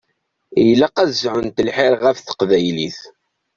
[0.69, 2.99] Ilaq ad sɛunt lḥir ɣef teqbaylit.